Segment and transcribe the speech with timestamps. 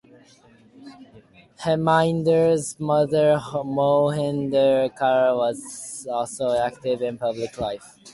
[1.59, 7.99] Heminder's mother Mohinder Kaur was also active in public life.